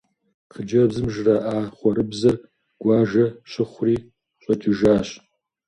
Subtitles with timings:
[0.53, 2.35] Хъыджэбзым жраӏа хъэурыбзэр
[2.81, 3.97] гуажэ щыхъури
[4.41, 5.07] щӏэкӏыжащ.